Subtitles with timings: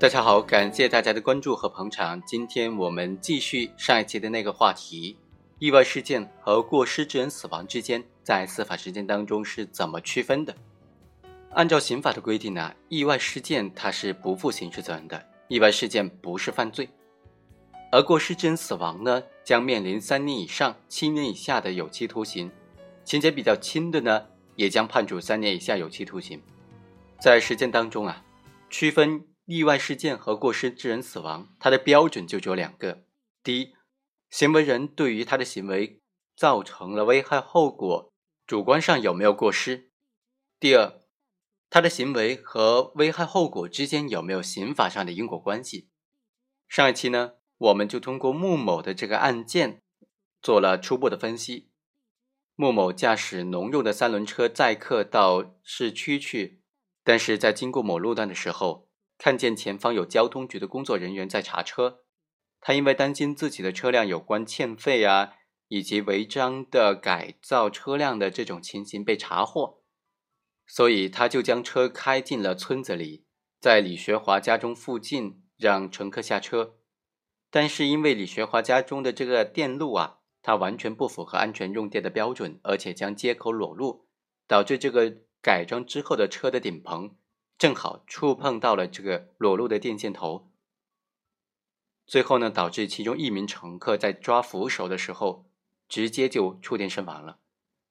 [0.00, 2.22] 大家好，感谢大家的关注和捧场。
[2.22, 5.18] 今天我们继续上一期的那个话题：
[5.58, 10.54] 意外事件和过失致人死亡之间，在司法实践当中是怎么区分的？
[11.50, 16.86] 按照刑法的规定呢，意外事件它是不负刑事责任的，意外事件不是犯罪；
[17.90, 22.50] 而过失致人死亡呢，将面临三年以上七年以下的有期徒刑，
[23.04, 26.42] 情节比较轻的呢，也将判处三年以下有期徒刑。
[27.20, 28.24] 在实践当中啊，
[28.70, 29.24] 区分。
[29.50, 33.04] 意外事件和过失致人死亡，它的标准就只有两个：
[33.42, 33.72] 第一，
[34.28, 36.02] 行为人对于他的行为
[36.36, 38.12] 造成了危害后果，
[38.46, 39.88] 主观上有没有过失；
[40.60, 41.00] 第二，
[41.70, 45.88] 他的行为和危害后果之间有没有刑法上的因果关系。
[46.68, 49.82] 上一期呢，我们就通过穆某的这个案件
[50.40, 51.70] 做了初步的分析。
[52.54, 56.62] 穆某驾驶农用的三轮车载客到市区去，
[57.04, 58.88] 但是在经过某路段的时候。
[59.20, 62.04] 看见前方有交通局的工作人员在查车，
[62.60, 65.32] 他因为担心自己的车辆有关欠费啊，
[65.66, 69.82] 以及违章的改造车辆的这种情形被查获，
[70.68, 73.26] 所以他就将车开进了村子里，
[73.58, 76.77] 在李学华家中附近让乘客下车。
[77.50, 84.06] 但是因为李学华家中的这个电路啊，它完全不符合安全用电的标准，而且将接口裸露，
[84.46, 87.16] 导致这个改装之后的车的顶棚。
[87.56, 90.52] 正好触碰到了这个裸露的电线头，
[92.06, 95.50] 最后呢，导致其中一名乘客在抓扶手的时候，
[95.88, 97.40] 直接就触电身亡了。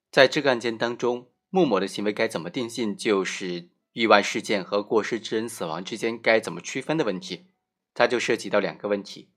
[0.09, 7.47] 在这个案件当中，穆某的行为该怎么定性，就是意外事件和过失致人死亡之间该怎么区分的问题。
[7.93, 9.31] 它就涉及到两个问题：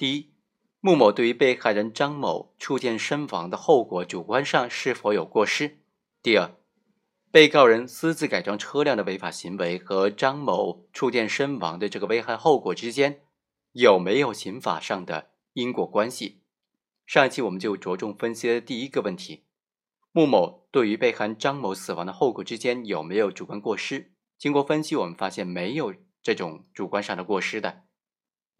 [0.00, 0.30] 第一，
[0.80, 5.72] 穆某对于被害人张某触电身亡的后果，主观上是否有过失；
[6.22, 6.52] 第二。
[7.30, 13.20] 被告人私自改装车辆的违法行为和张某触电身亡的这个危害后果之间
[13.72, 16.40] 有没有刑法上的因果关系？
[17.04, 19.44] 上一期我们就着重分析了第一个问题：
[20.12, 24.12] 穆某对于被害人张某死亡的后果之间有没有主观过失？
[24.38, 27.82] 经过分析，我们发现没有这种主观上的过失的。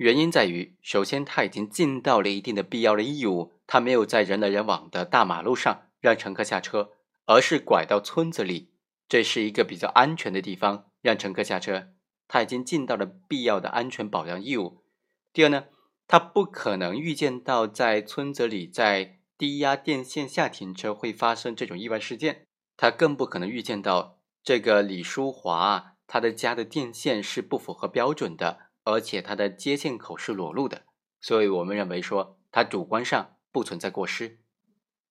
[0.01, 6.93] 原因在于，首先他已经尽到了一定的必要的义务，他没有在人来人往的大马路上让乘客下车。
[7.27, 8.71] 而是拐到村子里，
[9.09, 11.91] 这是一个比较安全的地方，让乘客下车。
[12.27, 14.83] 他已经尽到了必要的安全保障义务。
[15.33, 15.67] 第二呢，
[16.09, 22.47] 他不可能预见到在村子里在低压电线下停车会发生这种意外事件，
[22.77, 30.87] 他更不可能预见到这个李淑华他的家的电线是不符合标准的，而且他的接线口是裸露的。
[31.21, 34.41] 所以我们认为说他主观上不存在过失。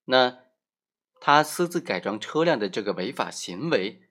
[0.05, 0.39] 那。
[1.21, 4.03] 他私自改装车辆的这个违法行为，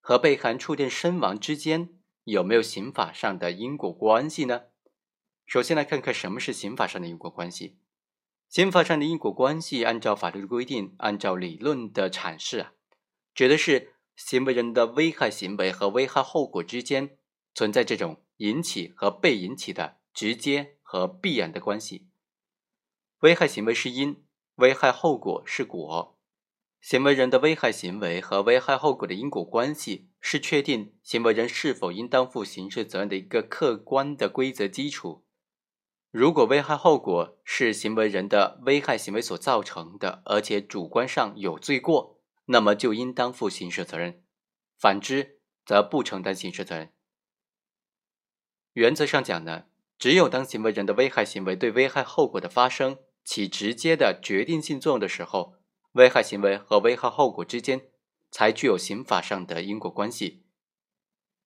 [0.00, 1.90] 和被害触电身亡之间
[2.24, 4.62] 有没有刑法上的因果关系呢？
[5.44, 7.78] 首先来看看什么是刑法上的因果关系。
[8.48, 12.72] 刑法上的因果关系，按照法律的规定，按照理论的阐释啊，
[13.34, 17.18] 指的是行为人的危害行为和危害后果之间
[17.54, 22.08] 存在这种引起和被引起的直接和必然的关系。
[23.20, 24.24] 危害行为是因，
[24.56, 26.18] 危害后果是果。
[26.80, 35.24] 行为人的危害行为和危害后果的因果关系，是确定行为人是否应当负刑事责任的一个客观的规则基础。
[36.12, 44.22] 如果危害后果是行为人的危害行为所造成的，而且主观上有罪过，那么就应当负刑事责任；
[44.78, 46.92] 反之，则不承担刑事责任。
[48.76, 49.64] 原则上讲呢，
[49.98, 55.54] 只有当行为人的危害行为对危害后果的发生起直接的决定性作用的时候，
[55.92, 57.88] 危害行为和危害后果之间
[58.30, 60.42] 才具有刑法上的因果关系。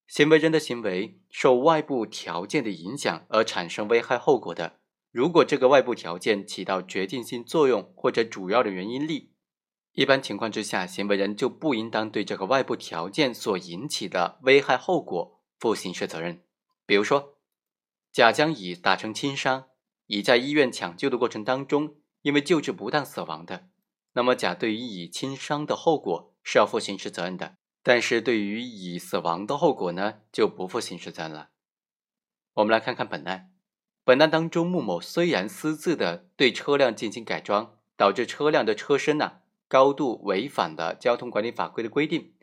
[0.09, 4.81] 行为人的行为受外部条件的影响而产生危害后果的，
[5.13, 9.31] 如果这个外部条件起到决定性作用或者主要的原因力，
[9.93, 16.43] 一般情况之下，行为人就不应当对这个外部条件所引起的危害后果负刑事责任。
[16.91, 17.39] 比如说，
[18.11, 19.69] 甲将乙打成轻伤，
[20.07, 23.69] 乙在医院抢救的过程当中，因为救治不当死亡的。
[24.15, 27.55] 那么，甲对于乙轻伤的后果是要负刑事责任的，
[27.85, 31.51] 但是对于乙死亡的后果呢，就不负刑事责任了。
[32.55, 33.53] 我们来看看本案，
[34.03, 42.35] 本案当中，穆某虽然私自的对车辆进行改装，导致车辆的车身呢高度违反了交通管理法规的规定，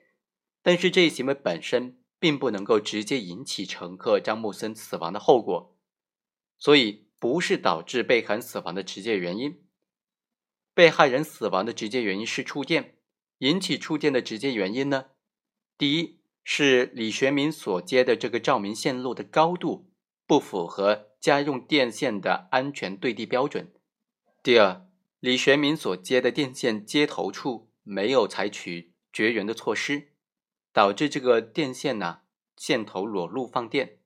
[0.61, 5.77] 但是这一行为本身并不能够直接引起乘客张木森死亡的后果，
[6.57, 9.63] 所以不是导致被害人死亡的直接原因。
[10.73, 12.97] 被害人死亡的直接原因是触电，
[13.39, 15.05] 引起触电的直接原因呢？
[15.77, 19.91] 第一是李学明所接的这个照明线路的高度
[20.25, 23.73] 不符合家用电线的安全对地标准。
[24.43, 24.87] 第二，
[25.19, 30.13] 李学明所接的电线接头处没有采取绝缘的措施，
[30.77, 32.19] 导致这个电线呢
[32.55, 33.97] 线头裸露放电。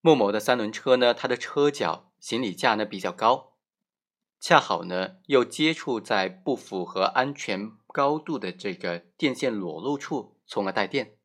[0.00, 3.52] 穆某的三轮车呢，它的车脚行李架呢比较高。
[4.40, 11.16] 恰好呢，又接触在不符合安全高度的这个电线裸露处，从而带电。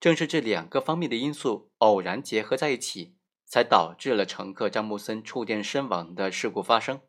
[0.00, 3.14] 正是这两个方面的因素偶然结合在一起，
[3.44, 7.00] 才导致了乘客张木森触电身亡的事故发生。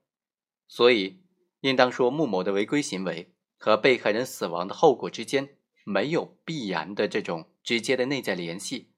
[0.68, 1.24] 所以，
[1.62, 5.55] 应当说穆某的违规行为和被害人死亡的后果之间
[5.86, 8.92] 没有必然的这种直接的内在联系。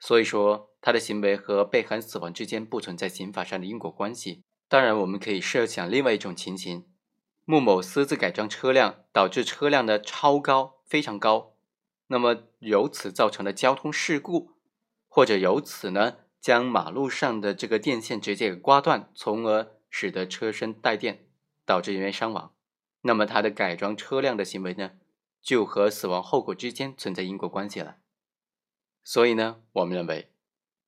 [0.00, 4.42] 所以说，他的行为和被害人死亡之间不存在刑法上的因果关系。
[4.68, 6.86] 当然，我们可以设想另外一种情形：
[7.44, 11.54] 穆某私自改装车辆，导致车辆的超高非常高，
[12.08, 14.52] 那么由此造成的交通事故，
[15.08, 21.26] 或者由此呢将马路上的这个电线直接给刮断，从而使得车身带电，
[21.64, 22.52] 导致人员伤亡。
[23.02, 24.92] 那么他的改装车辆的行为呢，
[25.42, 27.96] 就和死亡后果之间存在因果关系了。
[29.02, 30.32] 所以呢，我们认为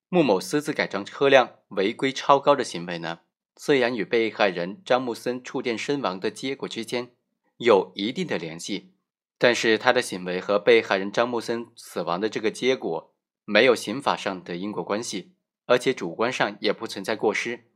[0.09, 3.21] 穆某私自改装车辆违规超高的行为呢。
[3.57, 7.15] 虽然与被害人张木森触电身亡的结果之间
[7.59, 8.95] 有一定的联系，
[9.37, 13.15] 但是他的行为和被害人张木森死亡的这个结果
[13.45, 15.35] 没有刑法上的因果关系，
[15.67, 17.67] 而且主观上也不存在过失。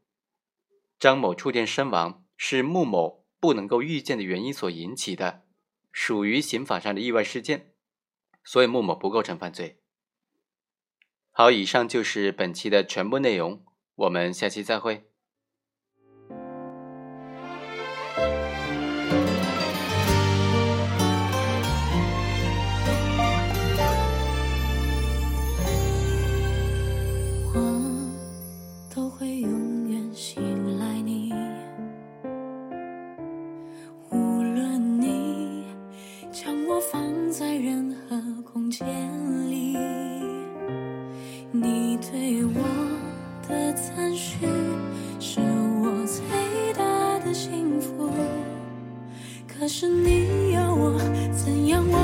[0.99, 5.43] 张某触电身亡是穆某不能够预见的原因所引起的，
[5.95, 7.73] 属于刑法上的意外事件，
[8.43, 9.81] 所以穆某不构成犯罪。
[11.31, 13.65] 好，以上就是本期的全部内容，
[13.95, 15.05] 我们下期再会。
[28.95, 30.44] 都会永远心
[43.75, 44.47] 赞许
[45.19, 48.09] 是我最大的幸福。
[49.47, 50.99] 可是你要我
[51.33, 52.04] 怎样忘